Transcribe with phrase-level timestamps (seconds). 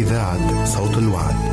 [0.00, 1.49] إذاعة صوت الوعد.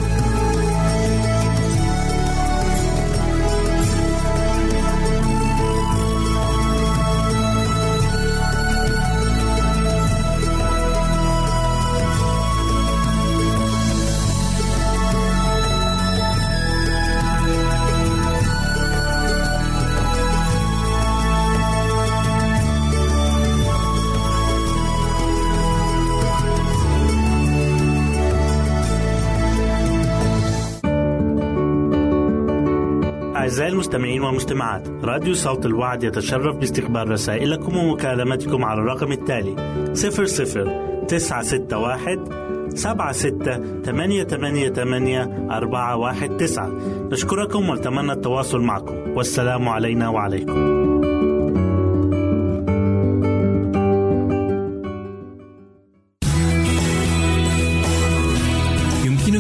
[33.78, 34.88] المستمعين والمستمعات.
[35.04, 39.56] راديو صوت الوعد يتشرف باستقبال رسائلكم ومكالمتكم على الرقم التالي
[39.94, 42.26] 00 961
[42.70, 46.72] سبعة ستة ثمانية ثمانية ثمانية أربعة واحد تسعة.
[47.12, 48.96] نشكركم ونتمنى التواصل معكم.
[49.16, 50.87] والسلام علينا وعليكم.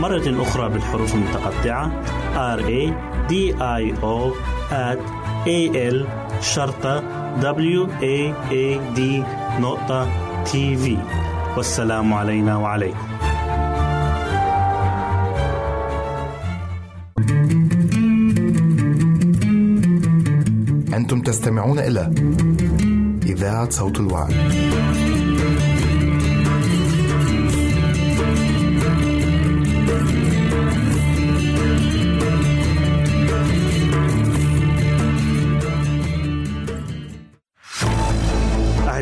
[0.00, 1.92] مرة أخرى بالحروف المتقطعة.
[2.56, 2.92] R A
[3.30, 4.32] D I O
[4.70, 5.00] at
[5.46, 5.58] A
[5.94, 6.06] L
[6.40, 7.02] شرطة
[7.40, 9.00] W A A D
[9.60, 10.08] نقطة
[10.44, 10.98] تي في
[11.56, 13.08] والسلام علينا وعليكم.
[20.94, 22.14] أنتم تستمعون إلى
[23.26, 24.34] إذاعة صوت الوعي.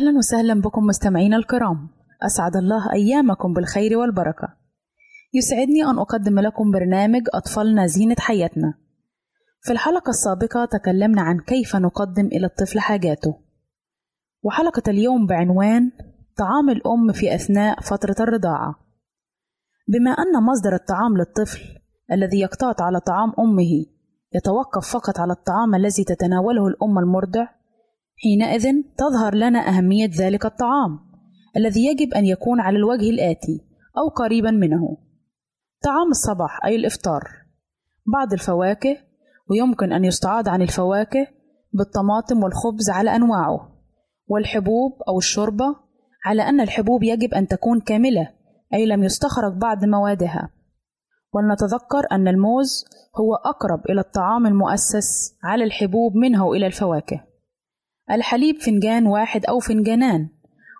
[0.00, 1.88] أهلا وسهلا بكم مستمعينا الكرام
[2.22, 4.48] أسعد الله أيامكم بالخير والبركة.
[5.34, 8.74] يسعدني أن أقدم لكم برنامج أطفالنا زينة حياتنا.
[9.62, 13.36] في الحلقة السابقة تكلمنا عن كيف نقدم إلى الطفل حاجاته.
[14.42, 15.90] وحلقة اليوم بعنوان
[16.36, 18.74] طعام الأم في أثناء فترة الرضاعة.
[19.88, 21.60] بما أن مصدر الطعام للطفل
[22.12, 23.86] الذي يقتات على طعام أمه
[24.34, 27.59] يتوقف فقط على الطعام الذي تتناوله الأم المرضع،
[28.22, 28.64] حينئذ
[28.98, 30.98] تظهر لنا أهمية ذلك الطعام.
[31.56, 33.60] الذي يجب أن يكون على الوجه الآتي
[33.98, 34.96] أو قريبا منه.
[35.84, 37.22] طعام الصباح أي الإفطار.
[38.12, 38.96] بعض الفواكه
[39.50, 41.26] ويمكن أن يستعاض عن الفواكه
[41.72, 43.68] بالطماطم والخبز على أنواعه
[44.26, 45.76] والحبوب أو الشوربة
[46.24, 48.32] على أن الحبوب يجب أن تكون كاملة
[48.74, 50.50] أي لم يستخرج بعض موادها.
[51.32, 52.84] ولنتذكر أن الموز
[53.20, 57.29] هو أقرب إلى الطعام المؤسس على الحبوب منه إلى الفواكه.
[58.10, 60.28] الحليب فنجان واحد أو فنجانان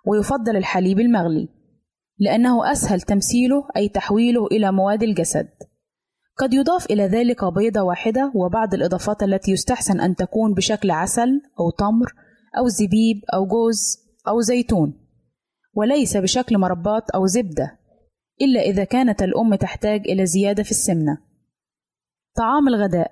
[0.05, 1.49] ويفضل الحليب المغلي
[2.19, 5.49] لأنه أسهل تمثيله أي تحويله إلى مواد الجسد.
[6.37, 11.69] قد يضاف إلى ذلك بيضة واحدة وبعض الإضافات التي يستحسن أن تكون بشكل عسل أو
[11.69, 12.13] تمر
[12.57, 14.93] أو زبيب أو جوز أو زيتون
[15.73, 17.79] وليس بشكل مربات أو زبدة
[18.41, 21.17] إلا إذا كانت الأم تحتاج إلى زيادة في السمنة.
[22.37, 23.11] طعام الغداء.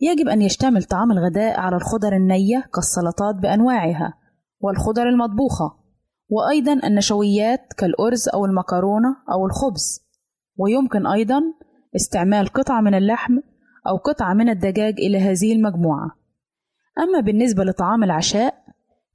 [0.00, 4.14] يجب أن يشتمل طعام الغداء على الخضر النية كالسلطات بأنواعها
[4.60, 5.84] والخضر المطبوخة
[6.28, 10.00] وأيضا النشويات كالأرز أو المكرونة أو الخبز
[10.58, 11.40] ويمكن أيضا
[11.96, 13.38] استعمال قطعة من اللحم
[13.88, 16.10] أو قطعة من الدجاج إلى هذه المجموعة.
[16.98, 18.54] أما بالنسبة لطعام العشاء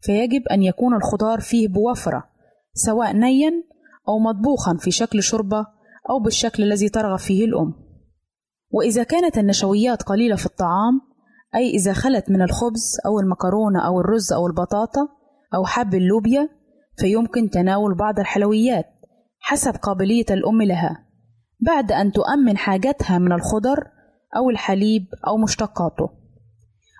[0.01, 2.23] فيجب أن يكون الخضار فيه بوفرة
[2.73, 3.51] سواء نيا
[4.07, 5.65] أو مطبوخا في شكل شوربة
[6.09, 7.73] أو بالشكل الذي ترغب فيه الأم.
[8.71, 11.01] وإذا كانت النشويات قليلة في الطعام
[11.55, 15.07] أي إذا خلت من الخبز أو المكرونة أو الرز أو البطاطا
[15.55, 16.49] أو حب اللوبيا
[16.97, 18.85] فيمكن تناول بعض الحلويات
[19.39, 21.05] حسب قابلية الأم لها
[21.59, 23.87] بعد أن تؤمن حاجتها من الخضر
[24.37, 26.09] أو الحليب أو مشتقاته.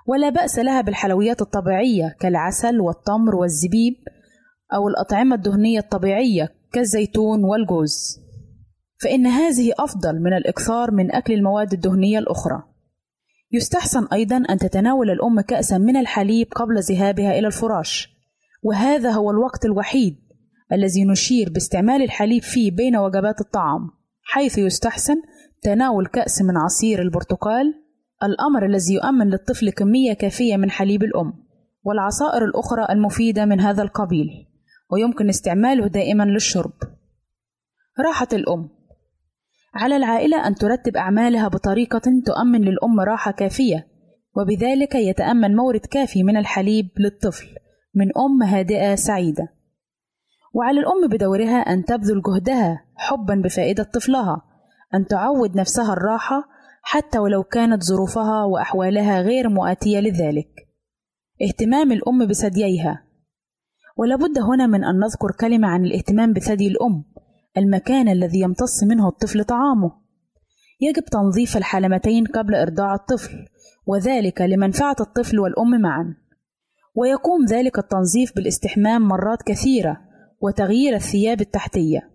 [0.07, 3.93] ولا بأس لها بالحلويات الطبيعية كالعسل والتمر والزبيب
[4.73, 8.19] أو الأطعمة الدهنية الطبيعية كالزيتون والجوز.
[9.03, 12.63] فإن هذه أفضل من الإكثار من أكل المواد الدهنية الأخرى.
[13.51, 18.19] يستحسن أيضا أن تتناول الأم كأسا من الحليب قبل ذهابها إلى الفراش.
[18.63, 20.15] وهذا هو الوقت الوحيد
[20.73, 23.89] الذي نشير باستعمال الحليب فيه بين وجبات الطعام
[24.23, 25.15] حيث يستحسن
[25.61, 27.73] تناول كأس من عصير البرتقال
[28.23, 31.33] الأمر الذي يؤمن للطفل كمية كافية من حليب الأم
[31.83, 34.27] والعصائر الأخرى المفيدة من هذا القبيل
[34.91, 36.73] ويمكن استعماله دائما للشرب.
[37.99, 38.69] راحة الأم.
[39.73, 43.87] على العائلة أن ترتب أعمالها بطريقة تؤمن للأم راحة كافية
[44.37, 47.47] وبذلك يتأمن مورد كافي من الحليب للطفل
[47.95, 49.47] من أم هادئة سعيدة.
[50.53, 54.41] وعلى الأم بدورها أن تبذل جهدها حبا بفائدة طفلها
[54.93, 56.43] أن تعود نفسها الراحة
[56.81, 60.49] حتى ولو كانت ظروفها وأحوالها غير مؤاتية لذلك.
[61.41, 63.03] اهتمام الأم بثدييها.
[63.97, 67.03] ولابد هنا من أن نذكر كلمة عن الاهتمام بثدي الأم
[67.57, 69.91] المكان الذي يمتص منه الطفل طعامه.
[70.81, 73.45] يجب تنظيف الحلمتين قبل إرضاع الطفل
[73.87, 76.15] وذلك لمنفعة الطفل والأم معا.
[76.95, 79.97] ويقوم ذلك التنظيف بالاستحمام مرات كثيرة
[80.41, 82.09] وتغيير الثياب التحتية.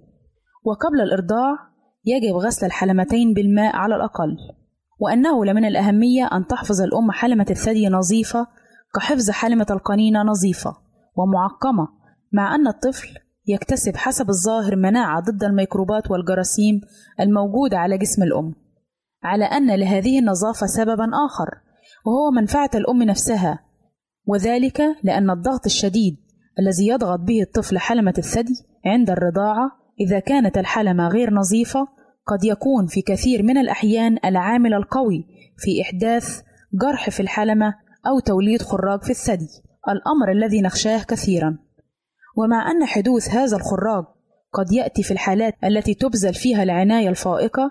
[0.65, 1.57] وقبل الإرضاع
[2.05, 4.37] يجب غسل الحلمتين بالماء على الأقل
[4.99, 8.47] وأنه لمن الأهمية أن تحفظ الأم حلمة الثدي نظيفة
[8.97, 10.77] كحفظ حلمة القنينة نظيفة
[11.17, 11.89] ومعقمة
[12.33, 13.09] مع أن الطفل
[13.47, 16.81] يكتسب حسب الظاهر مناعة ضد الميكروبات والجراثيم
[17.21, 18.55] الموجودة على جسم الأم
[19.23, 21.49] على أن لهذه النظافة سببا آخر
[22.07, 23.59] وهو منفعة الأم نفسها
[24.27, 26.17] وذلك لأن الضغط الشديد
[26.59, 28.55] الذي يضغط به الطفل حلمة الثدي
[28.87, 29.71] عند الرضاعة
[30.01, 31.89] إذا كانت الحلمة غير نظيفة
[32.27, 35.27] قد يكون في كثير من الأحيان العامل القوي
[35.57, 36.41] في إحداث
[36.75, 37.75] جرح في الحلمة
[38.07, 39.49] أو توليد خراج في الثدي
[39.89, 41.59] الأمر الذي نخشاه كثيرا.
[42.37, 44.05] ومع أن حدوث هذا الخراج
[44.53, 47.71] قد يأتي في الحالات التي تبذل فيها العناية الفائقة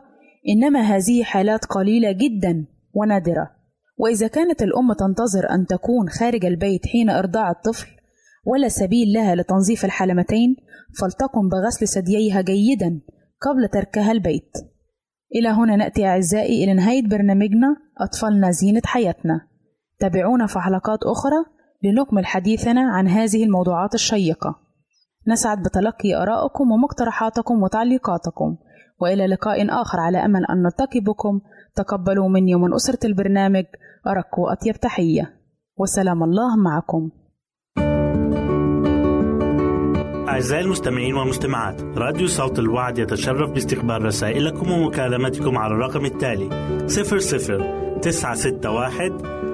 [0.49, 3.51] إنما هذه حالات قليلة جدا ونادرة.
[3.97, 7.87] وإذا كانت الأم تنتظر أن تكون خارج البيت حين إرضاع الطفل
[8.45, 10.55] ولا سبيل لها لتنظيف الحلمتين
[10.99, 13.01] فلتقم بغسل ثدييها جيدا
[13.41, 14.51] قبل تركها البيت.
[15.35, 19.47] إلى هنا نأتي أعزائي إلى نهاية برنامجنا أطفالنا زينة حياتنا.
[19.99, 21.45] تابعونا في حلقات أخرى
[21.83, 24.55] لنكمل حديثنا عن هذه الموضوعات الشيقة.
[25.27, 28.57] نسعد بتلقي آرائكم ومقترحاتكم وتعليقاتكم
[28.99, 31.41] وإلى لقاء آخر على أمل أن نلتقي بكم
[31.75, 33.65] تقبلوا مني ومن أسرة البرنامج
[34.07, 35.33] أرق وأطيب تحية.
[35.77, 37.09] وسلام الله معكم.
[40.29, 46.49] أعزائي المستمعين والمستمعات راديو صوت الوعد يتشرف باستقبال رسائلكم ومكالمتكم على الرقم التالي
[46.87, 49.52] 00 961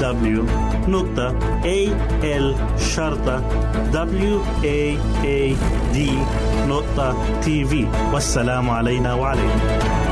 [0.00, 1.32] www.al
[6.72, 10.11] waad.tv والسلام علينا وعليكم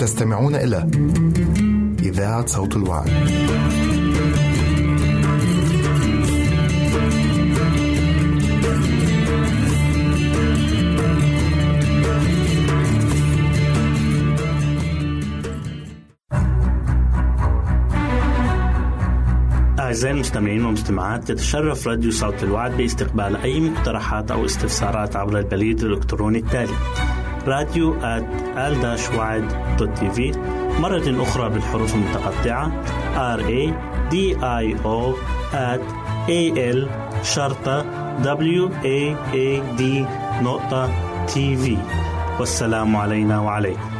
[0.00, 0.90] تستمعون إلى
[2.02, 3.10] إذاعة صوت الوعي.
[19.78, 26.38] أعزائي المستمعين والمستمعات يتشرف راديو صوت الوعد باستقبال أي مقترحات أو استفسارات عبر البريد الإلكتروني
[26.38, 26.74] التالي
[27.46, 27.96] راديو
[29.78, 30.32] dot TV
[30.80, 32.72] مرة أخرى بالحروف المتقطعة.
[33.36, 33.72] R A
[34.12, 35.14] D I O
[36.28, 36.42] A
[36.74, 36.88] L
[37.22, 37.84] شرطة
[38.22, 39.82] W A A D
[40.42, 40.90] نقطة
[41.26, 41.76] TV
[42.38, 43.99] والسلام علينا وعليكم.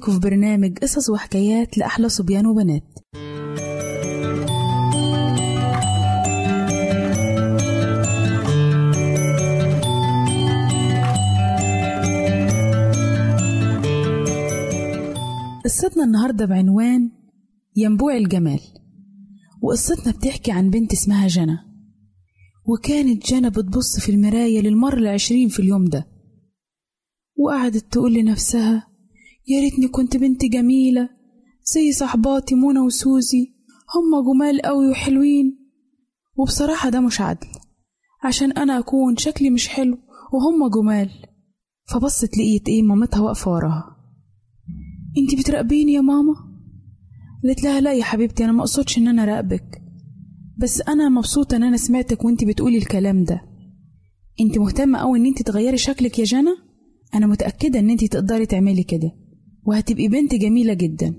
[0.00, 2.82] بيكم في برنامج قصص وحكايات لأحلى صبيان وبنات.
[15.64, 17.10] قصتنا النهاردة بعنوان
[17.76, 18.60] ينبوع الجمال
[19.62, 21.58] وقصتنا بتحكي عن بنت اسمها جنى
[22.66, 26.06] وكانت جنى بتبص في المراية للمرة العشرين في اليوم ده
[27.36, 28.89] وقعدت تقول لنفسها
[29.50, 31.08] يا ريتني كنت بنت جميلة
[31.74, 33.54] زي صحباتي منى وسوزي.
[33.94, 35.58] هما جمال قوي وحلوين.
[36.36, 37.46] وبصراحة ده مش عدل
[38.24, 39.98] عشان أنا أكون شكلي مش حلو
[40.32, 41.10] وهما جمال.
[41.88, 43.96] فبصت لقيت إيه مامتها واقفة وراها.
[45.18, 46.34] انتي بتراقبيني يا ماما؟
[47.44, 49.82] قالت لها لا يا حبيبتي أنا مقصودش إن أنا راقبك
[50.58, 53.40] بس أنا مبسوطة إن أنا سمعتك وأنتي بتقولي الكلام ده.
[54.40, 56.54] انتي مهتمة أوي إن انتي تغيري شكلك يا جنى؟
[57.14, 59.19] أنا متأكدة إن أنتي تقدري تعملي كده.
[59.66, 61.14] وهتبقي بنت جميلة جدا.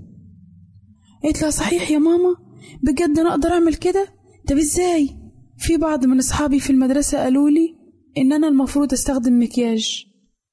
[1.24, 2.36] قالت لها صحيح يا ماما
[2.84, 4.08] بجد أنا أقدر أعمل كده؟
[4.48, 5.10] طب إزاي؟
[5.58, 7.76] في بعض من أصحابي في المدرسة قالوا لي
[8.18, 10.06] إن أنا المفروض أستخدم مكياج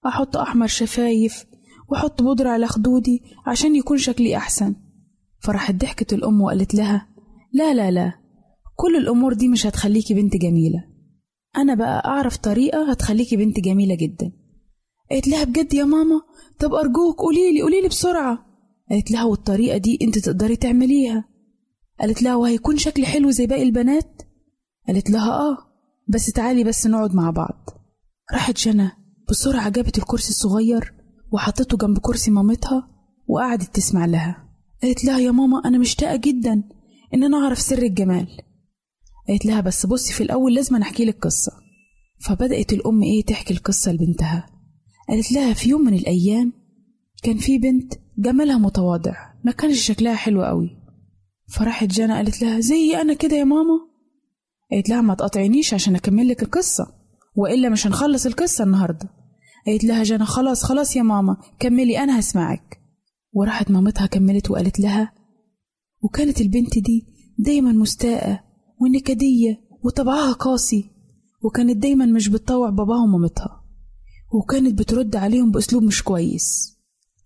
[0.07, 1.44] أحط أحمر شفايف
[1.88, 4.74] وأحط بودرة على خدودي عشان يكون شكلي أحسن.
[5.40, 7.09] فراحت ضحكت الأم وقالت لها
[7.53, 8.12] لا لا لا
[8.77, 10.85] كل الأمور دي مش هتخليكي بنت جميلة.
[11.57, 14.33] أنا بقى أعرف طريقة هتخليكي بنت جميلة جدا.
[15.11, 16.21] قالت لها بجد يا ماما؟
[16.59, 18.47] طب أرجوك قوليلي قوليلي بسرعة.
[18.90, 21.25] قالت لها والطريقة دي أنت تقدري تعمليها.
[22.01, 24.23] قالت لها وهيكون شكلي حلو زي باقي البنات.
[24.88, 25.57] قالت لها آه
[26.09, 27.71] بس تعالي بس نقعد مع بعض.
[28.33, 28.90] راحت جنى
[29.29, 30.94] بسرعة جابت الكرسي الصغير
[31.33, 32.88] وحطته جنب كرسي مامتها
[33.29, 34.49] وقعدت تسمع لها.
[34.83, 36.62] قالت لها يا ماما أنا مشتاقة جدا
[37.14, 38.29] إن أنا أعرف سر الجمال.
[39.29, 41.53] قالت لها بس بصي في الأول لازم أحكي لك قصة.
[42.27, 44.58] فبدأت الأم إيه تحكي القصة لبنتها.
[45.09, 46.53] قالت لها في يوم من الأيام
[47.23, 50.71] كان في بنت جمالها متواضع ما كانش شكلها حلو قوي
[51.49, 53.79] فراحت جانا قالت لها زي أنا كده يا ماما؟
[54.73, 56.87] قالت لها ما تقاطعينيش عشان أكمل لك القصة
[57.37, 59.09] وإلا مش هنخلص القصة النهاردة.
[59.66, 62.81] قالت لها جانا خلاص خلاص يا ماما كملي أنا هسمعك.
[63.33, 65.12] وراحت مامتها كملت وقالت لها
[66.03, 67.07] وكانت البنت دي
[67.38, 68.40] دايما مستاءة
[68.81, 70.90] ونكدية وطبعها قاسي
[71.42, 73.58] وكانت دايما مش بتطوع باباها ومامتها.
[74.33, 76.77] وكانت بترد عليهم بأسلوب مش كويس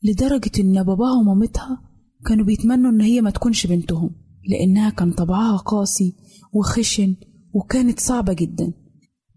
[0.03, 1.83] لدرجة إن باباها ومامتها
[2.27, 4.11] كانوا بيتمنوا إن هي ما تكونش بنتهم
[4.49, 6.15] لأنها كان طبعها قاسي
[6.53, 7.17] وخشن
[7.55, 8.73] وكانت صعبة جدا.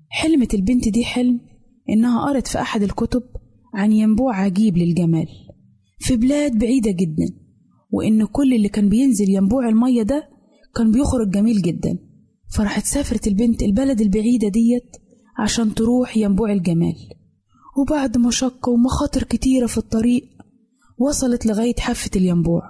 [0.09, 1.39] حلمت البنت دي حلم
[1.89, 3.23] إنها قرت في أحد الكتب
[3.73, 5.27] عن ينبوع عجيب للجمال
[5.99, 7.25] في بلاد بعيدة جدا
[7.91, 10.29] وإن كل اللي كان بينزل ينبوع المية ده
[10.75, 11.97] كان بيخرج جميل جدا.
[12.55, 14.91] فراحت سافرت البنت البلد البعيدة ديت
[15.39, 16.95] عشان تروح ينبوع الجمال.
[17.77, 20.23] وبعد مشقة ومخاطر كتيرة في الطريق
[20.97, 22.63] وصلت لغاية حافة الينبوع.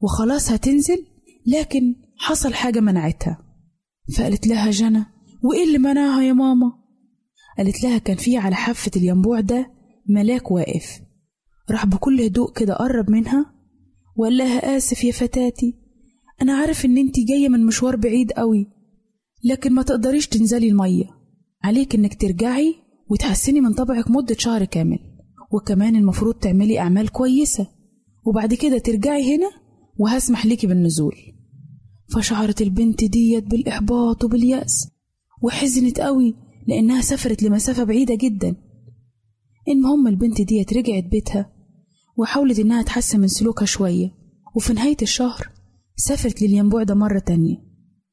[0.00, 1.06] وخلاص هتنزل
[1.46, 3.38] لكن حصل حاجة منعتها.
[4.16, 5.04] فقالت لها جنى
[5.42, 6.72] وإيه اللي منعها يا ماما؟
[7.58, 9.70] قالت لها كان في على حافة الينبوع ده
[10.08, 11.00] ملاك واقف.
[11.70, 13.54] راح بكل هدوء كده قرب منها
[14.16, 15.74] وقال لها آسف يا فتاتي
[16.42, 18.66] أنا عارف إن أنتي جاية من مشوار بعيد قوي
[19.44, 21.04] لكن ما تقدريش تنزلي المية.
[21.64, 22.74] عليك إنك ترجعي
[23.14, 24.98] وتحسني من طبعك مدة شهر كامل
[25.52, 27.66] وكمان المفروض تعملي أعمال كويسة.
[28.26, 29.50] وبعد كده ترجعي هنا
[29.98, 31.14] وهسمح ليكي بالنزول.
[32.14, 34.88] فشعرت البنت ديت بالإحباط وباليأس
[35.42, 36.34] وحزنت قوي
[36.68, 38.56] لأنها سافرت لمسافة بعيدة جدا.
[39.68, 41.52] المهم البنت ديت رجعت بيتها
[42.16, 44.10] وحاولت إنها تحسن من سلوكها شوية
[44.56, 45.48] وفي نهاية الشهر
[45.96, 47.56] سافرت للينبوع ده مرة تانية.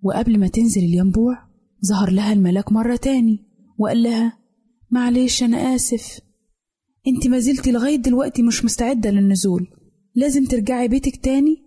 [0.02, 1.38] وقبل ما تنزل الينبوع
[1.86, 3.40] ظهر لها الملاك مرة تاني
[3.78, 4.41] وقال لها
[4.92, 6.20] معلش أنا آسف.
[7.08, 9.68] انت ما زلتي لغاية دلوقتي مش مستعدة للنزول.
[10.16, 11.58] لازم ترجعي بيتك تاني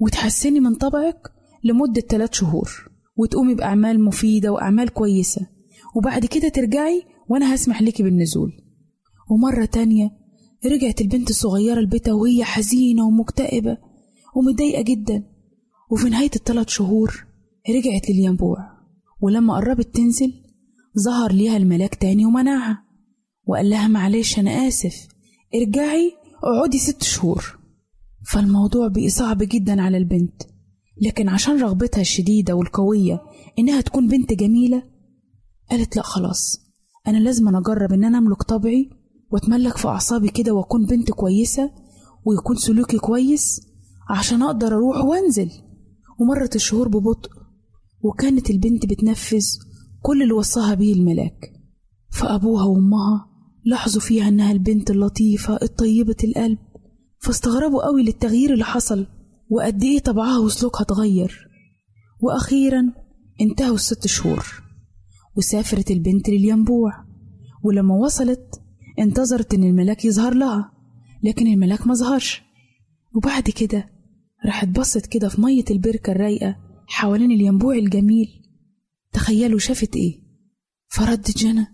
[0.00, 1.22] وتحسني من طبعك
[1.64, 5.46] لمدة ثلاث شهور وتقومي بأعمال مفيدة وأعمال كويسة.
[5.96, 8.52] وبعد كده ترجعي وأنا هسمح لك بالنزول.
[9.30, 10.10] ومرة تانية
[10.66, 13.78] رجعت البنت الصغيرة لبيتها وهي حزينة ومكتئبة
[14.36, 15.24] ومتضايقة جدا.
[15.90, 17.26] وفي نهاية الثلاث شهور
[17.70, 18.58] رجعت للينبوع.
[19.20, 20.41] ولما قربت تنزل
[20.98, 22.84] ظهر ليها الملاك تاني ومنعها.
[23.46, 25.08] وقال لها معلش أنا آسف.
[25.54, 26.12] ارجعي
[26.44, 27.58] اقعدي ست شهور.
[28.32, 30.42] فالموضوع بقي صعب جدا على البنت.
[31.02, 33.22] لكن عشان رغبتها الشديدة والقوية
[33.58, 34.82] إنها تكون بنت جميلة
[35.70, 36.60] قالت لأ خلاص.
[37.06, 38.90] أنا لازم أجرب إن أنا أملك طبعي
[39.30, 41.70] وأتملك في أعصابي كده وأكون بنت كويسة
[42.24, 43.60] ويكون سلوكي كويس
[44.10, 45.50] عشان أقدر أروح وأنزل.
[46.20, 47.30] ومرت الشهور ببطء
[48.02, 49.44] وكانت البنت بتنفذ
[50.02, 51.52] كل اللي وصاها بيه الملاك
[52.10, 53.26] فأبوها وأمها
[53.64, 56.58] لاحظوا فيها إنها البنت اللطيفة الطيبة القلب
[57.18, 59.06] فاستغربوا قوي للتغيير اللي حصل
[59.50, 61.48] وقد إيه طبعها وسلوكها اتغير.
[62.20, 62.92] وأخيرا
[63.40, 64.46] انتهوا الست شهور
[65.36, 66.92] وسافرت البنت للينبوع
[67.64, 68.60] ولما وصلت
[68.98, 70.72] انتظرت إن الملاك يظهر لها
[71.22, 72.42] لكن الملاك ما ظهرش.
[73.16, 73.88] وبعد كده
[74.46, 78.41] راحت بصت كده في مية البركة الرايقة حوالين الينبوع الجميل
[79.12, 80.22] تخيلوا شافت إيه؟
[80.88, 81.66] فردت جنى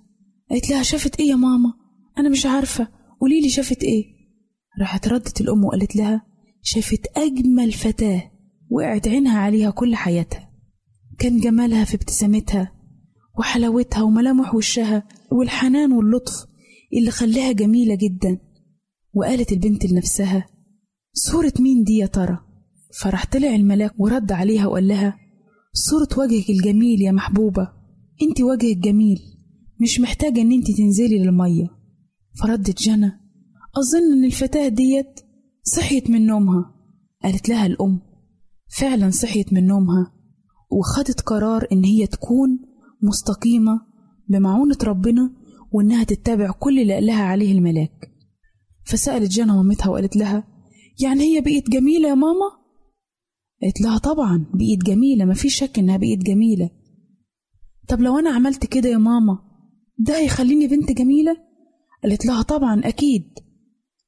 [0.50, 1.72] قالت لها شافت إيه يا ماما؟
[2.18, 2.88] أنا مش عارفة.
[3.20, 4.04] قوليلي شافت إيه؟
[4.80, 6.26] راحت ردت الأم وقالت لها
[6.62, 8.30] شافت أجمل فتاة
[8.70, 10.50] وقعت عينها عليها كل حياتها.
[11.18, 12.72] كان جمالها في ابتسامتها
[13.38, 16.46] وحلاوتها وملامح وشها والحنان واللطف
[16.98, 18.38] اللي خلاها جميلة جدا.
[19.14, 20.46] وقالت البنت لنفسها
[21.12, 22.38] صورة مين دي يا ترى؟
[23.00, 25.16] فراح طلع الملاك ورد عليها وقال لها
[25.86, 27.72] صورة وجهك الجميل يا محبوبة.
[28.22, 29.20] انت وجهك جميل.
[29.80, 31.66] مش محتاجة ان انت تنزلي للمية.
[32.40, 33.12] فردت جنى.
[33.76, 35.20] أظن إن الفتاة ديت
[35.62, 36.74] صحيت من نومها.
[37.22, 38.00] قالت لها الأم.
[38.78, 40.12] فعلا صحيت من نومها.
[40.70, 42.58] وخدت قرار إن هي تكون
[43.02, 43.80] مستقيمة
[44.28, 45.30] بمعونة ربنا
[45.72, 48.10] وإنها تتبع كل اللي قالها عليه الملاك.
[48.84, 50.44] فسألت جنى مامتها وقالت لها
[51.00, 52.57] يعني هي بقيت جميلة يا ماما؟
[53.62, 56.70] قالت لها طبعا بقيت جميلة مفيش شك إنها بقيت جميلة.
[57.88, 59.38] طب لو أنا عملت كده يا ماما
[59.98, 61.36] ده هيخليني بنت جميلة؟
[62.02, 63.24] قالت لها طبعا أكيد.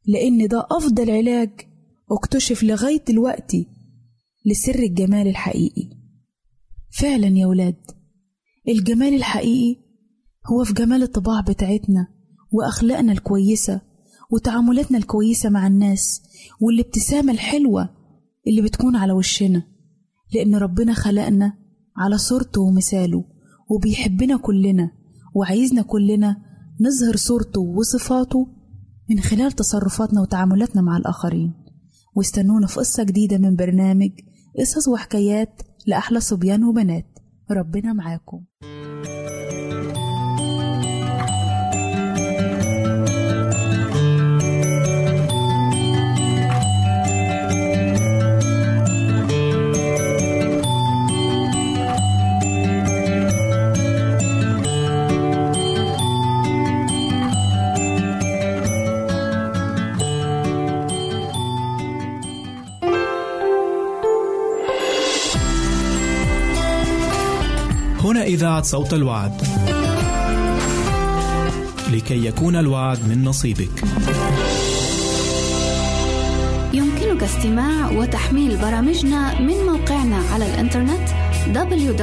[0.07, 1.51] لأن ده أفضل علاج
[2.11, 3.67] اكتشف لغاية دلوقتي
[4.47, 5.91] لسر الجمال الحقيقي.
[6.91, 7.77] فعلا يا ولاد
[8.69, 9.81] الجمال الحقيقي
[10.47, 12.07] هو في جمال الطباع بتاعتنا
[12.53, 13.81] وأخلاقنا الكويسة
[14.31, 16.23] وتعاملاتنا الكويسة مع الناس
[16.61, 17.89] والابتسامة الحلوة
[18.51, 19.63] اللي بتكون على وشنا
[20.35, 21.53] لأن ربنا خلقنا
[21.97, 23.25] على صورته ومثاله
[23.71, 24.91] وبيحبنا كلنا
[25.35, 26.37] وعايزنا كلنا
[26.81, 28.47] نظهر صورته وصفاته
[29.11, 31.55] من خلال تصرفاتنا وتعاملاتنا مع الآخرين.
[32.17, 34.11] واستنونا في قصة جديدة من برنامج
[34.59, 37.07] قصص وحكايات لأحلى صبيان وبنات.
[37.51, 38.45] ربنا معاكم.
[68.31, 69.43] إذاعة صوت الوعد.
[71.93, 73.85] لكي يكون الوعد من نصيبك.
[76.73, 81.09] يمكنك استماع وتحميل برامجنا من موقعنا على الإنترنت
[81.55, 82.01] www.awr.org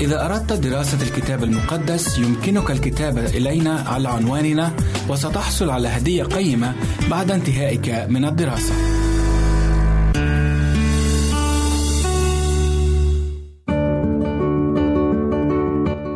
[0.00, 4.72] إذا أردت دراسة الكتاب المقدس يمكنك الكتابة إلينا على عنواننا
[5.08, 6.74] وستحصل على هدية قيمة
[7.10, 8.74] بعد انتهائك من الدراسة.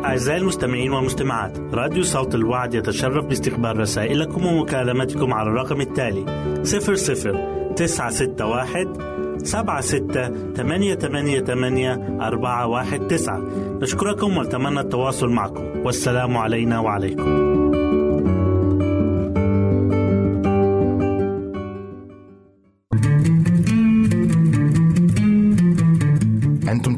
[0.05, 6.25] أعزائي المستمعين والمستمعات راديو صوت الوعد يتشرف باستقبال رسائلكم ومكالمتكم على الرقم التالي
[6.63, 13.41] 00 961 سبعة ستة ثمانية ثمانية ثمانية أربعة واحد تسعة.
[13.81, 15.63] نشكركم ونتمنى التواصل معكم.
[15.85, 17.46] والسلام علينا وعليكم.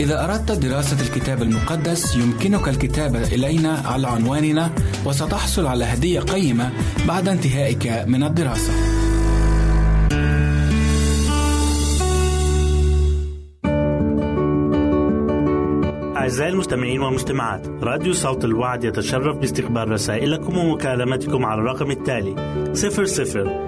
[0.00, 4.70] إذا أردت دراسة الكتاب المقدس يمكنك الكتابة إلينا على عنواننا
[5.06, 6.72] وستحصل على هدية قيمة
[7.08, 8.72] بعد انتهائك من الدراسة.
[16.16, 22.34] أعزائي المستمعين والمستمعات راديو صوت الوعد يتشرف باستقبال رسائلكم ومكالمتكم على الرقم التالي
[22.72, 23.67] 00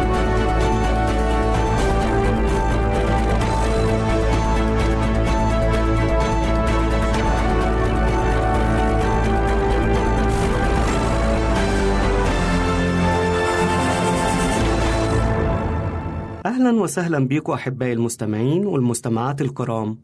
[16.71, 19.97] أهلا وسهلا بكم أحبائي المستمعين والمستمعات الكرام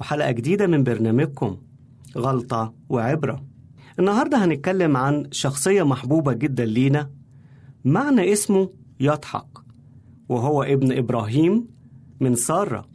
[0.00, 1.56] وحلقة جديدة من برنامجكم
[2.18, 3.44] غلطة وعبرة.
[3.98, 7.10] النهاردة هنتكلم عن شخصية محبوبة جدا لينا
[7.84, 9.46] معنى اسمه يضحك
[10.28, 11.66] وهو ابن إبراهيم
[12.20, 12.86] من سارة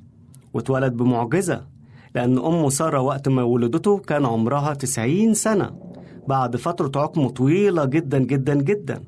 [0.53, 1.67] واتولد بمعجزة
[2.15, 5.79] لأن أمه سارة وقت ما ولدته كان عمرها تسعين سنة
[6.27, 9.03] بعد فترة عقم طويلة جدا جدا جدا.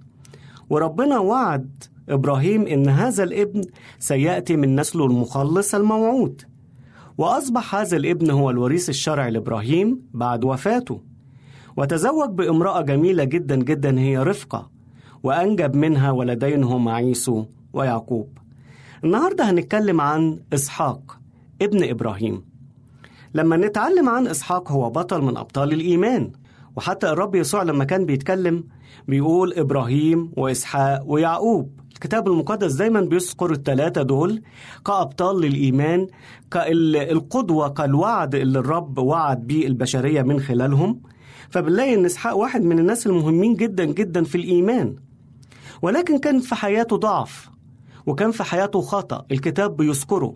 [0.69, 3.61] وربنا وعد إبراهيم إن هذا الابن
[3.99, 6.41] سيأتي من نسله المخلص الموعود.
[7.17, 11.01] وأصبح هذا الابن هو الوريث الشرعي لإبراهيم بعد وفاته.
[11.77, 14.69] وتزوج بامرأة جميلة جدا جدا هي رفقة
[15.23, 18.37] وأنجب منها ولدين هما عيسو ويعقوب.
[19.03, 21.19] النهاردة هنتكلم عن إسحاق
[21.61, 22.43] ابن إبراهيم.
[23.33, 26.31] لما نتعلم عن إسحاق هو بطل من أبطال الإيمان.
[26.75, 28.63] وحتى الرب يسوع لما كان بيتكلم
[29.07, 31.80] بيقول إبراهيم وإسحاق ويعقوب.
[32.01, 34.41] الكتاب المقدس دايما بيذكر الثلاثة دول
[34.85, 36.07] كأبطال للإيمان
[36.51, 41.01] كالقدوة كالوعد اللي الرب وعد بيه البشرية من خلالهم.
[41.49, 44.95] فبنلاقي إن إسحاق واحد من الناس المهمين جدا جدا في الإيمان.
[45.81, 47.49] ولكن كان في حياته ضعف
[48.05, 49.25] وكان في حياته خطأ.
[49.31, 50.35] الكتاب بيذكره.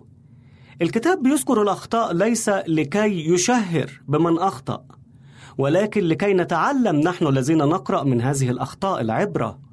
[0.82, 4.84] الكتاب بيذكر الأخطاء ليس لكي يشهر بمن أخطأ
[5.58, 9.65] ولكن لكي نتعلم نحن الذين نقرأ من هذه الأخطاء العبرة.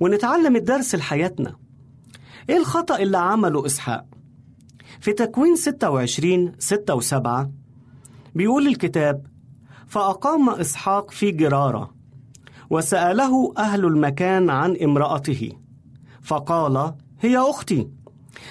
[0.00, 1.56] ونتعلم الدرس لحياتنا.
[2.50, 4.04] إيه الخطأ اللي عمله إسحاق؟
[5.00, 7.46] في تكوين 26 6 و7
[8.34, 9.26] بيقول الكتاب
[9.86, 11.94] فأقام إسحاق في جرارة
[12.70, 15.52] وسأله أهل المكان عن امرأته
[16.22, 17.88] فقال هي أختي.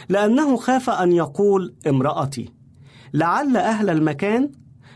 [0.09, 2.49] لأنه خاف أن يقول امرأتي
[3.13, 4.51] لعل أهل المكان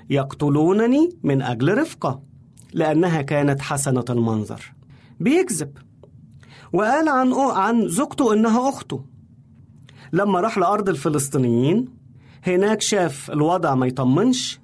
[0.10, 2.22] يقتلونني من أجل رفقة
[2.74, 4.74] لأنها كانت حسنة المنظر.
[5.20, 5.78] بيكذب.
[6.74, 9.06] وقال عن عن زوجته إنها أخته.
[10.14, 11.86] لما راح لأرض الفلسطينيين
[12.48, 14.60] هناك شاف الوضع ما يطمنش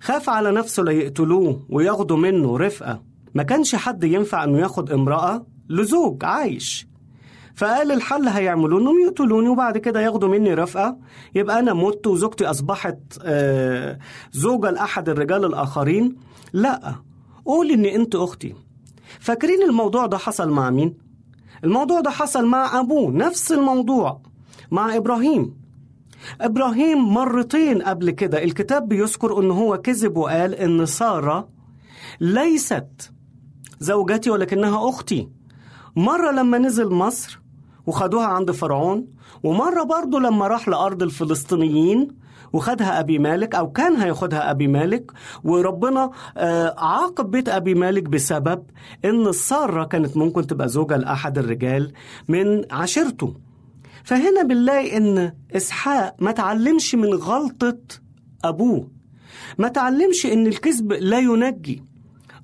[0.00, 3.02] خاف على نفسه ليقتلوه وياخدوا منه رفقة.
[3.34, 6.86] ما كانش حد ينفع إنه ياخد امرأة لزوج عايش.
[7.54, 10.96] فقال الحل هيعملوا انهم يقتلوني وبعد كده ياخدوا مني رفقة.
[11.34, 13.98] يبقى أنا مت وزوجتي أصبحت آه
[14.32, 16.16] زوجة لأحد الرجال الآخرين.
[16.52, 16.94] لا
[17.44, 18.54] قول ان أنت أختي.
[19.20, 20.94] فاكرين الموضوع ده حصل مع مين؟
[21.64, 24.20] الموضوع ده حصل مع أبوه نفس الموضوع
[24.70, 25.54] مع إبراهيم.
[26.40, 31.48] إبراهيم مرتين قبل كده الكتاب بيذكر إن هو كذب وقال إن سارة
[32.20, 33.12] ليست
[33.80, 35.28] زوجتي ولكنها أختي.
[35.96, 37.40] مرة لما نزل مصر
[37.86, 39.06] وخدوها عند فرعون
[39.42, 42.08] ومرة برضه لما راح لأرض الفلسطينيين
[42.52, 45.12] وخدها أبي مالك أو كان هياخدها أبي مالك
[45.44, 46.10] وربنا
[46.78, 48.62] عاقب بيت أبي مالك بسبب
[49.04, 51.92] إن السارة كانت ممكن تبقى زوجة لأحد الرجال
[52.28, 53.34] من عشيرته.
[54.04, 57.78] فهنا بنلاقي إن إسحاق ما تعلمش من غلطة
[58.44, 58.88] أبوه.
[59.58, 61.84] ما تعلمش إن الكذب لا ينجي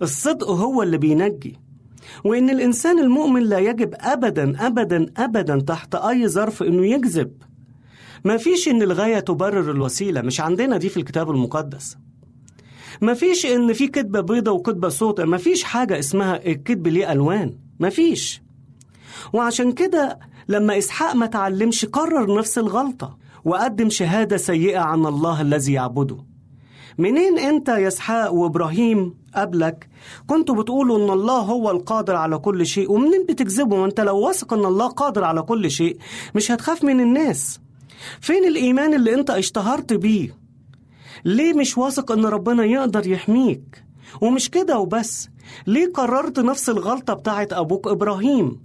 [0.03, 1.59] الصدق هو اللي بينجي
[2.25, 7.33] وإن الإنسان المؤمن لا يجب أبدا أبدا أبدا تحت أي ظرف إنه يكذب.
[8.25, 11.97] ما فيش إن الغاية تبرر الوسيلة مش عندنا دي في الكتاب المقدس.
[13.01, 17.59] ما فيش إن في كذبة بيضة وكذبة سوداء ما فيش حاجة اسمها الكذب ليه ألوان.
[17.81, 18.43] ما فيش.
[19.33, 25.73] وعشان كده لما إسحاق ما تعلمش قرر نفس الغلطة وقدم شهادة سيئة عن الله الذي
[25.73, 26.17] يعبده.
[26.99, 29.89] منين أنت يا إسحاق وإبراهيم قبلك
[30.27, 34.65] كنتوا بتقولوا إن الله هو القادر على كل شيء؟ ومنين بتكذبوا؟ وانت لو واثق إن
[34.65, 35.99] الله قادر على كل شيء
[36.35, 37.61] مش هتخاف من الناس.
[38.21, 40.37] فين الإيمان اللي أنت اشتهرت بيه؟
[41.25, 43.85] ليه مش واثق إن ربنا يقدر يحميك؟
[44.21, 45.29] ومش كده وبس
[45.67, 48.61] ليه قررت نفس الغلطة بتاعت أبوك إبراهيم؟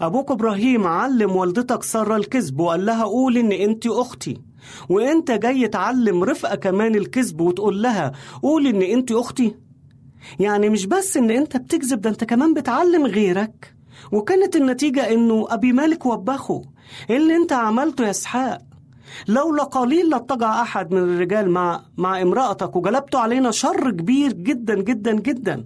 [0.00, 4.36] أبوك إبراهيم علم والدتك سارة الكذب وقال لها قول إن أنت أختي
[4.88, 8.12] وأنت جاي تعلم رفقة كمان الكذب وتقول لها
[8.42, 9.54] قول إن أنت أختي؟
[10.40, 13.74] يعني مش بس إن أنت بتكذب ده أنت كمان بتعلم غيرك.
[14.12, 16.62] وكانت النتيجة إنه أبي مالك وبخه
[17.10, 18.58] إيه اللي أنت عملته يا إسحاق.
[19.28, 25.12] لولا قليل لاتجع أحد من الرجال مع مع امرأتك وجلبته علينا شر كبير جدا جدا
[25.12, 25.64] جدا.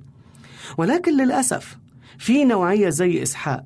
[0.78, 1.78] ولكن للأسف
[2.18, 3.64] في نوعية زي إسحاق.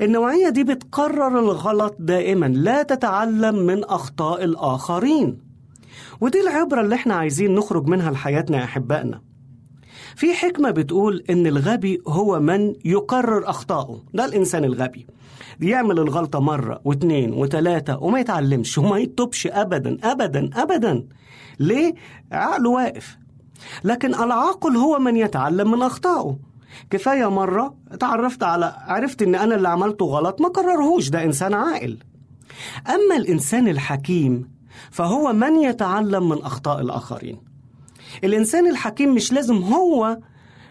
[0.00, 2.46] النوعية دي بتقرر الغلط دائما.
[2.46, 5.38] لا تتعلم من أخطاء الآخرين.
[6.20, 9.20] ودي العبرة اللي إحنا عايزين نخرج منها لحياتنا يا أحبائنا.
[10.16, 15.06] في حكمة بتقول إن الغبي هو من يكرر أخطائه ده الإنسان الغبي.
[15.60, 21.06] يعمل الغلطة مرة واتنين وتلاتة وما يتعلمش وما يتوبش أبدا أبدا أبدا.
[21.60, 21.94] ليه؟
[22.32, 23.18] عقله واقف.
[23.84, 26.36] لكن العاقل هو من يتعلم من أخطائه.
[26.90, 31.98] كفاية مرة اتعرفت على عرفت إن أنا اللي عملته غلط ما كررهوش ده إنسان عاقل.
[32.88, 34.50] أما الإنسان الحكيم
[34.90, 37.40] فهو من يتعلم من أخطاء الآخرين.
[38.24, 40.18] الإنسان الحكيم مش لازم هو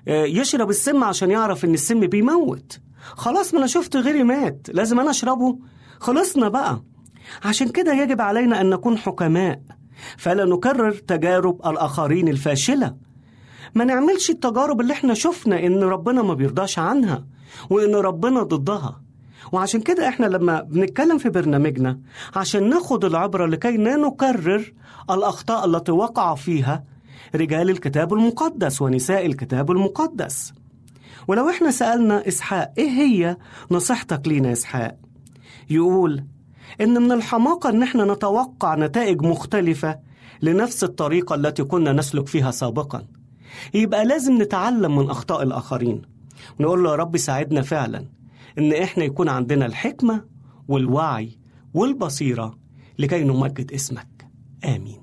[0.07, 2.79] يشرب السم عشان يعرف إن السم بيموت.
[3.03, 5.59] خلاص ما أنا شفت غيري مات لازم أنا أشربه.
[5.99, 6.81] خلصنا بقى.
[7.45, 9.61] عشان كده يجب علينا أن نكون حكماء
[10.17, 12.95] فلا نكرر تجارب الآخرين الفاشلة.
[13.75, 17.25] ما نعملش التجارب اللي إحنا شفنا إن ربنا ما بيرضاش عنها
[17.69, 19.01] وإن ربنا ضدها.
[19.51, 21.99] وعشان كده إحنا لما بنتكلم في برنامجنا
[22.35, 24.73] عشان ناخد العبرة لكي لا نكرر
[25.09, 26.83] الأخطاء التي وقع فيها
[27.35, 30.53] رجال الكتاب المقدس ونساء الكتاب المقدس.
[31.27, 33.37] ولو إحنا سألنا إسحاق إيه هي
[33.71, 34.97] نصيحتك لينا إسحاق؟
[35.69, 36.23] يقول
[36.81, 39.99] إن من الحماقة إن إحنا نتوقع نتائج مختلفة
[40.41, 43.07] لنفس الطريقة التي كنا نسلك فيها سابقاً.
[43.73, 46.01] يبقى لازم نتعلم من أخطاء الآخرين.
[46.59, 48.05] ونقول له يا رب ساعدنا فعلا
[48.57, 50.23] إن إحنا يكون عندنا الحكمة
[50.67, 51.37] والوعي
[51.73, 52.57] والبصيرة
[52.99, 54.27] لكي نمجد اسمك.
[54.65, 55.02] آمين.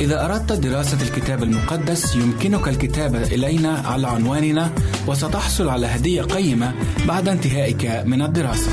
[0.00, 4.70] إذا أردت دراسة الكتاب المقدس يمكنك الكتابة إلينا على عنواننا
[5.08, 6.74] وستحصل على هدية قيمة
[7.08, 8.70] بعد انتهائك من الدراسة.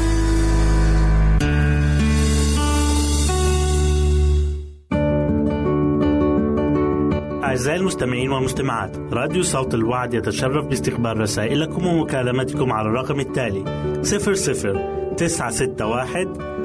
[7.44, 13.64] أعزائي المستمعين والمستمعات راديو صوت الوعد يتشرف باستقبال رسائلكم ومكالمتكم على الرقم التالي
[14.04, 16.65] 00 961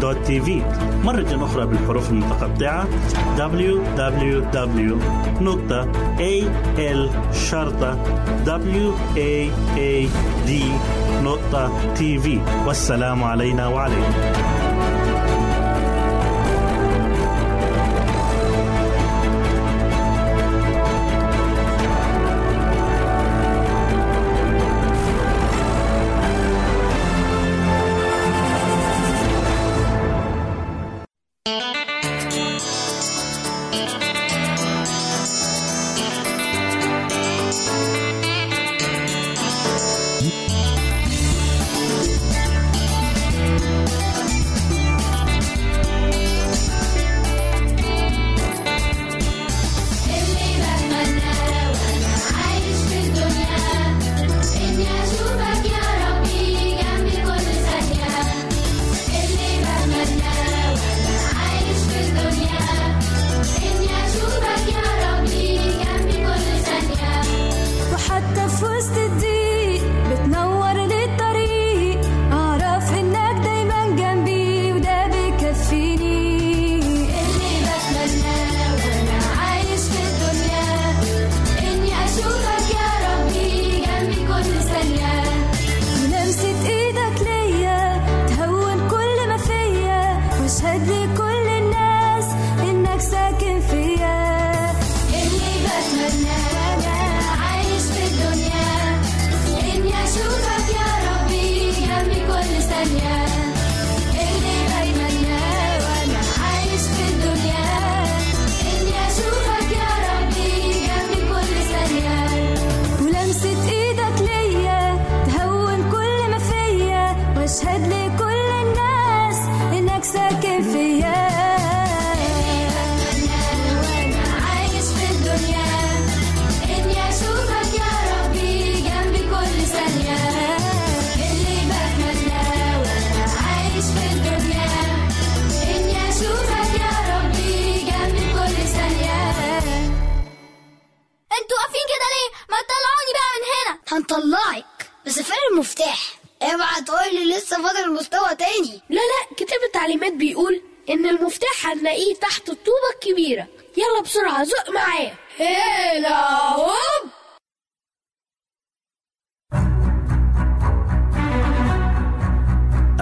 [0.00, 0.48] www.al-waad.tv
[1.04, 2.86] مرة أخرى بالحروف المتقطعة.
[3.36, 4.96] www
[11.26, 12.26] www.al-waad.tv
[12.66, 14.55] والسلام علينا وعليكم.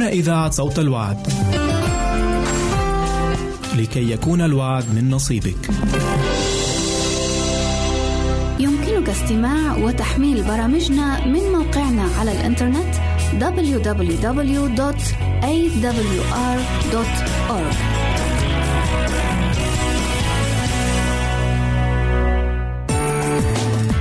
[0.00, 1.26] هنا إذاعة صوت الوعد.
[3.76, 5.70] لكي يكون الوعد من نصيبك.
[8.58, 12.94] يمكنك استماع وتحميل برامجنا من موقعنا على الإنترنت
[13.40, 14.40] www.awr.org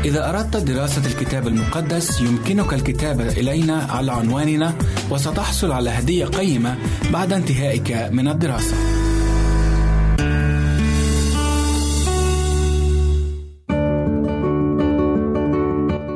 [0.05, 4.73] إذا أردت دراسة الكتاب المقدس يمكنك الكتابة إلينا على عنواننا
[5.11, 6.77] وستحصل على هدية قيمة
[7.13, 8.75] بعد انتهائك من الدراسة.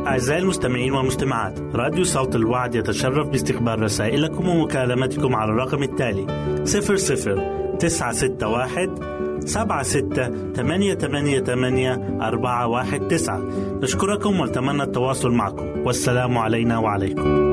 [0.08, 6.26] أعزائي المستمعين والمستمعات راديو صوت الوعد يتشرف باستقبال رسائلكم ومكالمتكم على الرقم التالي
[6.64, 9.14] 00 961
[9.46, 13.42] سبعة ستة ثمانية ثمانية ثمانية أربعة واحد تسعة.
[13.84, 15.66] نشكركم ونتمنى التواصل معكم.
[15.86, 17.53] والسلام علينا وعليكم.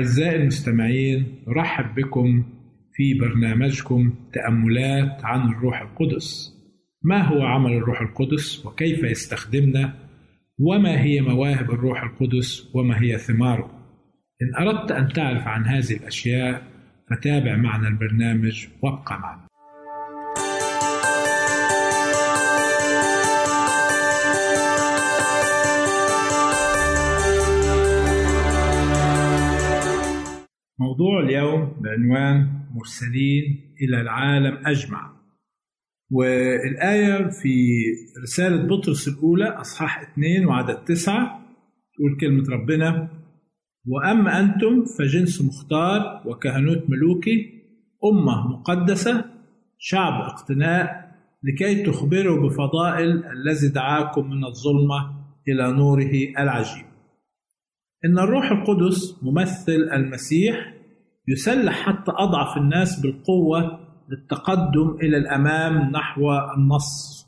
[0.00, 2.44] أعزائي المستمعين نرحب بكم
[2.92, 6.52] في برنامجكم تأملات عن الروح القدس.
[7.02, 9.94] ما هو عمل الروح القدس وكيف يستخدمنا؟
[10.58, 13.70] وما هي مواهب الروح القدس؟ وما هي ثماره؟
[14.42, 16.62] إن أردت أن تعرف عن هذه الأشياء
[17.10, 19.49] فتابع معنا البرنامج وابقى معنا.
[30.80, 33.44] موضوع اليوم بعنوان مرسلين
[33.82, 35.10] إلى العالم أجمع.
[36.10, 37.54] والآية في
[38.22, 41.40] رسالة بطرس الأولى أصحاح 2 وعدد 9
[41.94, 43.08] تقول كلمة ربنا
[43.86, 47.50] وأما أنتم فجنس مختار وكهنوت ملوكي
[48.04, 49.24] أمة مقدسة
[49.78, 51.10] شعب اقتناء
[51.42, 56.89] لكي تخبروا بفضائل الذي دعاكم من الظلمة إلى نوره العجيب.
[58.04, 60.74] إن الروح القدس ممثل المسيح
[61.28, 67.20] يسلح حتى أضعف الناس بالقوة للتقدم إلى الأمام نحو النصر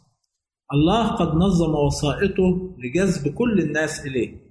[0.73, 4.43] الله قد نظم وسائطه لجذب كل الناس إليه.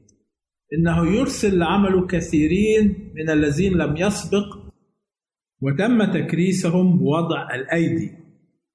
[0.74, 4.58] إنه يرسل لعمله كثيرين من الذين لم يسبق
[5.62, 8.12] وتم تكريسهم بوضع الأيدي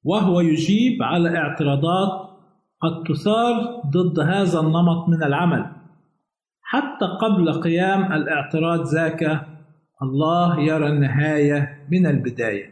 [0.04, 2.26] وهو يجيب على اعتراضات
[2.82, 5.75] قد تثار ضد هذا النمط من العمل.
[6.68, 9.46] حتى قبل قيام الاعتراض ذاك
[10.02, 12.70] الله يرى النهاية من البداية.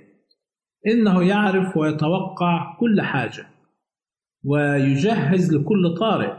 [0.87, 3.47] إنه يعرف ويتوقع كل حاجة
[4.45, 6.33] ويجهز لكل طارئ.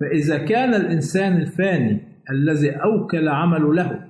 [0.00, 4.08] فإذا كان الإنسان الفاني الذي أوكل عمله له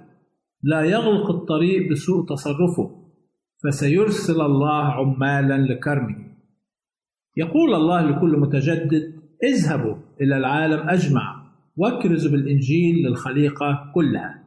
[0.62, 2.90] لا يغلق الطريق بسوء تصرفه
[3.64, 6.28] فسيرسل الله عمالا لكرمه.
[7.36, 11.37] يقول الله لكل متجدد اذهبوا إلى العالم أجمع
[11.78, 14.44] واكرزوا بالإنجيل للخليقة كلها.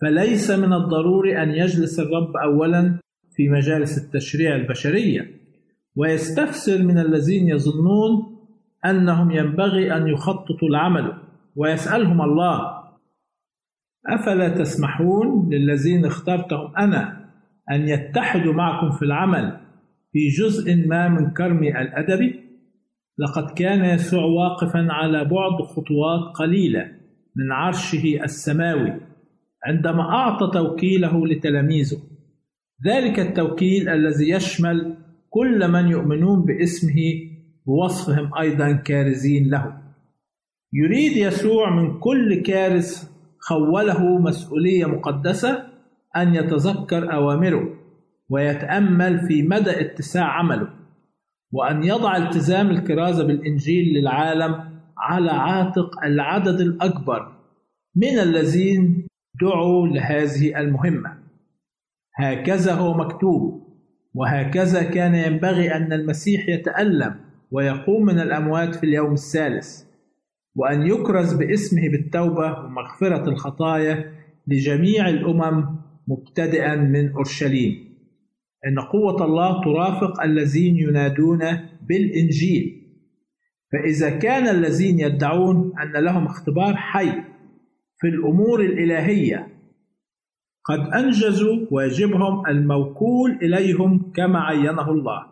[0.00, 2.98] فليس من الضروري أن يجلس الرب أولا
[3.36, 5.30] في مجالس التشريع البشرية
[5.96, 8.36] ويستفسر من الذين يظنون
[8.86, 11.12] أنهم ينبغي أن يخططوا العمل
[11.56, 12.76] ويسألهم الله.
[14.08, 17.30] أفلا تسمحون للذين اخترتهم أنا
[17.70, 19.60] أن يتحدوا معكم في العمل
[20.12, 22.45] في جزء ما من كرمي الأدبي؟
[23.18, 26.84] لقد كان يسوع واقفا على بعد خطوات قليلة
[27.36, 28.92] من عرشه السماوي
[29.66, 31.96] عندما أعطى توكيله لتلاميذه.
[32.86, 34.96] ذلك التوكيل الذي يشمل
[35.30, 36.96] كل من يؤمنون باسمه
[37.66, 39.76] بوصفهم أيضا كارزين له.
[40.72, 43.10] يريد يسوع من كل كارث
[43.40, 45.62] خوله مسؤولية مقدسة
[46.16, 47.74] أن يتذكر أوامره
[48.28, 50.85] ويتأمل في مدى اتساع عمله.
[51.52, 54.64] وأن يضع التزام الكرازة بالإنجيل للعالم
[54.98, 57.32] على عاتق العدد الأكبر
[57.96, 59.06] من الذين
[59.40, 61.18] دعوا لهذه المهمة.
[62.16, 63.66] هكذا هو مكتوب
[64.14, 67.14] وهكذا كان ينبغي أن المسيح يتألم
[67.50, 69.82] ويقوم من الأموات في اليوم الثالث
[70.56, 74.12] وأن يكرز باسمه بالتوبة ومغفرة الخطايا
[74.46, 75.76] لجميع الأمم
[76.08, 77.85] مبتدئا من أورشليم.
[78.66, 81.40] إن قوة الله ترافق الذين ينادون
[81.88, 82.82] بالإنجيل.
[83.72, 87.12] فإذا كان الذين يدعون أن لهم اختبار حي
[88.00, 89.48] في الأمور الإلهية
[90.64, 95.26] قد أنجزوا واجبهم الموكول إليهم كما عينه الله.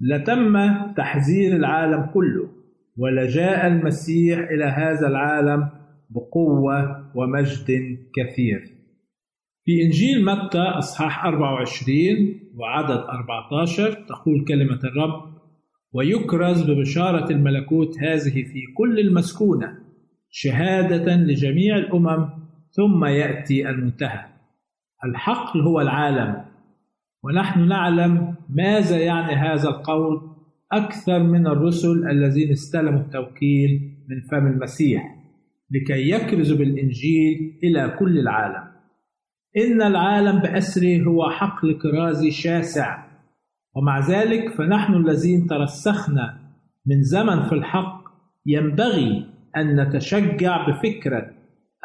[0.00, 0.52] لتم
[0.96, 2.48] تحذير العالم كله
[2.96, 5.68] ولجاء المسيح إلى هذا العالم
[6.10, 8.81] بقوة ومجد كثير.
[9.64, 15.32] في إنجيل متى أصحاح 24 وعدد 14 تقول كلمة الرب
[15.92, 19.78] ويكرز ببشارة الملكوت هذه في كل المسكونة
[20.30, 22.28] شهادة لجميع الأمم
[22.70, 24.24] ثم يأتي المنتهى.
[25.04, 26.44] الحقل هو العالم
[27.24, 30.20] ونحن نعلم ماذا يعني هذا القول
[30.72, 35.02] أكثر من الرسل الذين استلموا التوكيل من فم المسيح
[35.70, 38.71] لكي يكرزوا بالإنجيل إلى كل العالم.
[39.56, 43.02] إن العالم بأسره هو حقل كرازي شاسع.
[43.76, 46.38] ومع ذلك فنحن الذين ترسخنا
[46.86, 48.02] من زمن في الحق
[48.46, 49.26] ينبغي
[49.56, 51.30] أن نتشجع بفكرة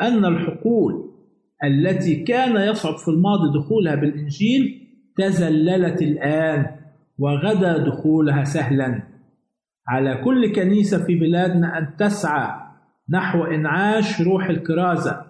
[0.01, 1.11] أن الحقول
[1.63, 4.87] التي كان يصعب في الماضي دخولها بالإنجيل
[5.17, 6.65] تزللت الآن
[7.19, 9.03] وغدا دخولها سهلا.
[9.87, 12.67] على كل كنيسة في بلادنا أن تسعى
[13.09, 15.26] نحو إنعاش روح الكرازة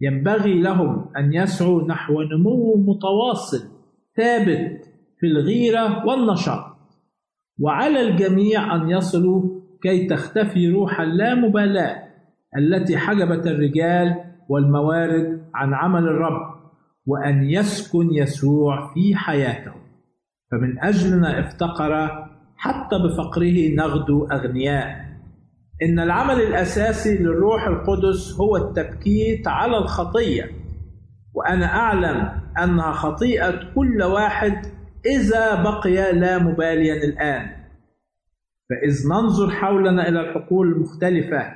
[0.00, 3.68] ينبغي لهم أن يسعوا نحو نمو متواصل
[4.16, 4.84] ثابت
[5.20, 6.76] في الغيرة والنشاط.
[7.60, 12.02] وعلى الجميع أن يصلوا كي تختفي روح اللامبالاة
[12.58, 14.14] التي حجبت الرجال
[14.48, 16.56] والموارد عن عمل الرب
[17.06, 19.72] وأن يسكن يسوع في حياته
[20.52, 22.08] فمن أجلنا افتقر
[22.56, 25.05] حتى بفقره نغدو أغنياء.
[25.82, 30.50] إن العمل الأساسي للروح القدس هو التبكيت على الخطية
[31.34, 34.66] وأنا أعلم أنها خطيئة كل واحد
[35.06, 37.50] إذا بقي لا مباليا الآن.
[38.70, 41.52] فإذ ننظر حولنا إلى الحقول المختلفة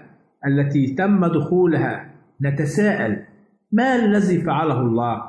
[0.47, 2.11] التي تم دخولها
[2.43, 3.27] نتساءل
[3.73, 5.23] ما الذي فعله الله؟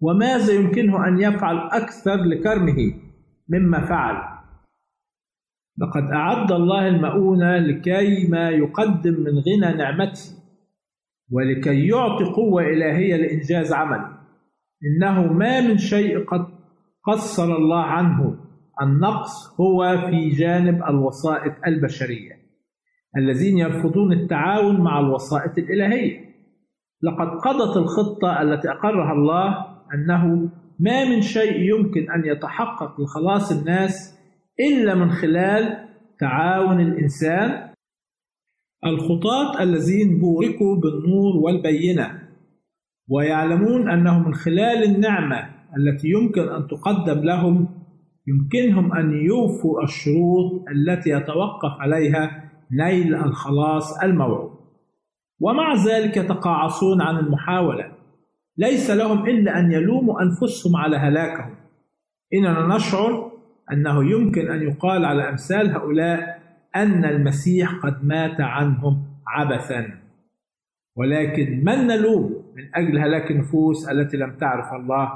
[0.00, 2.94] وماذا يمكنه أن يفعل أكثر لكرمه
[3.48, 4.33] مما فعل؟
[5.78, 10.30] لقد أعد الله المؤونة لكي ما يقدم من غنى نعمته
[11.32, 14.18] ولكي يعطي قوة إلهية لإنجاز عمله.
[14.84, 16.46] إنه ما من شيء قد
[17.06, 18.36] قصر الله عنه.
[18.82, 22.32] النقص هو في جانب الوسائط البشرية.
[23.16, 26.24] الذين يرفضون التعاون مع الوسائط الإلهية.
[27.02, 30.50] لقد قضت الخطة التي أقرها الله أنه
[30.80, 34.14] ما من شيء يمكن أن يتحقق لخلاص الناس
[34.60, 35.88] إلا من خلال
[36.20, 37.70] تعاون الإنسان.
[38.86, 42.28] الخطاة الذين بوركوا بالنور والبينة.
[43.08, 47.68] ويعلمون أنه من خلال النعمة التي يمكن أن تقدم لهم
[48.26, 54.50] يمكنهم أن يوفوا الشروط التي يتوقف عليها نيل الخلاص الموعود.
[55.40, 57.92] ومع ذلك يتقاعسون عن المحاولة.
[58.56, 61.54] ليس لهم إلا أن يلوموا أنفسهم على هلاكهم.
[62.34, 63.33] إننا نشعر
[63.72, 66.42] أنه يمكن أن يقال على أمثال هؤلاء
[66.76, 70.04] أن المسيح قد مات عنهم عبثا.
[70.96, 75.08] ولكن من نلوم من أجل هلاك النفوس التي لم تعرف الله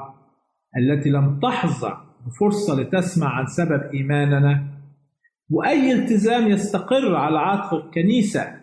[0.76, 1.96] التي لم تحظى
[2.26, 4.64] بفرصة لتسمع عن سبب إيماننا؟
[5.50, 8.58] وأي التزام يستقر على عاتق الكنيسة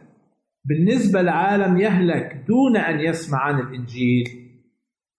[0.66, 4.46] بالنسبة لعالم يهلك دون أن يسمع عن الإنجيل؟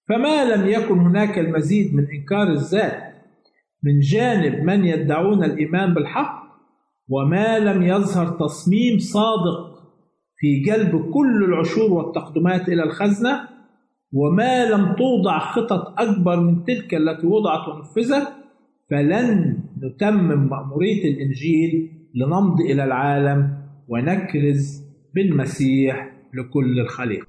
[0.09, 3.16] فما لم يكن هناك المزيد من إنكار الذات
[3.87, 6.47] من جانب من يدعون الإيمان بالحق
[7.09, 9.77] وما لم يظهر تصميم صادق
[10.39, 13.49] في جلب كل العشور والتقدمات إلى الخزنة
[14.13, 18.29] وما لم توضع خطط أكبر من تلك التي وضعت ونفذت
[18.91, 23.59] فلن نتمم مأمورية الإنجيل لنمضي إلى العالم
[23.89, 24.83] ونكرز
[25.15, 27.27] بالمسيح لكل الخليقة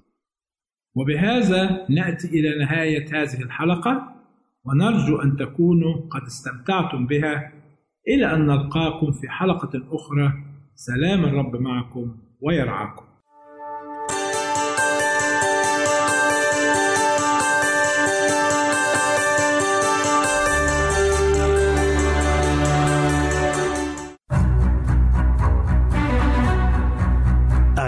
[0.95, 4.16] وبهذا نأتي إلى نهاية هذه الحلقة.
[4.67, 7.51] ونرجو أن تكونوا قد استمتعتم بها
[8.07, 10.33] إلى أن نلقاكم في حلقة أخرى.
[10.75, 13.06] سلام الرب معكم ويرعاكم.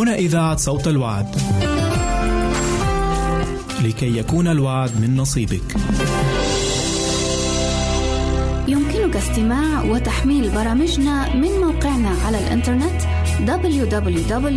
[0.00, 1.36] هنا إذاعة صوت الوعد.
[3.84, 5.76] لكي يكون الوعد من نصيبك.
[8.68, 13.02] يمكنك استماع وتحميل برامجنا من موقعنا على الإنترنت
[13.46, 14.50] www.awr.org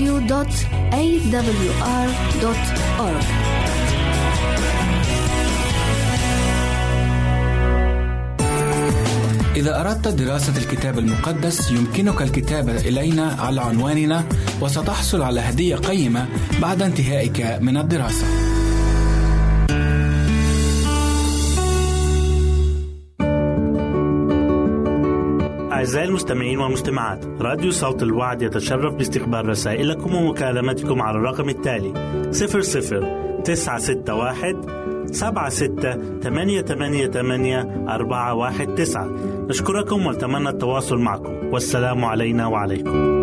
[9.56, 14.24] إذا أردت دراسة الكتاب المقدس يمكنك الكتابة إلينا على عنواننا
[14.64, 16.28] وستحصل على هدية قيمة
[16.62, 18.26] بعد انتهائك من الدراسة.
[25.72, 31.94] أعزائي المستمعين والمستمعات راديو صوت الوعد يتشرف باستقبال رسائلكم ومكالمتكم على الرقم التالي
[32.32, 34.62] 00 961
[35.14, 39.08] سبعة ستة ثمانية ثمانية ثمانية أربعة واحد تسعة.
[39.50, 41.34] نشكركم ونتمنى التواصل معكم.
[41.52, 43.23] والسلام علينا وعليكم.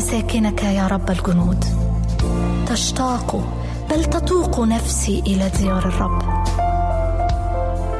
[0.00, 1.64] مساكنك يا رب الجنود.
[2.66, 3.44] تشتاق
[3.90, 6.22] بل تطوق نفسي إلى ديار الرب.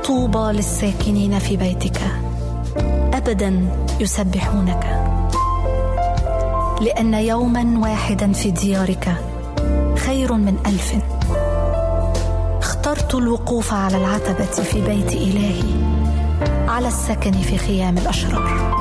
[0.04, 2.00] طوبى للساكنين في بيتك.
[3.14, 3.68] أبدا
[4.00, 4.84] يسبحونك.
[6.80, 9.16] لأن يوما واحدا في ديارك
[9.96, 10.94] خير من ألف.
[12.58, 15.62] اخترت الوقوف على العتبة في بيت إلهي
[16.68, 18.79] على السكن في خيام الأشرار.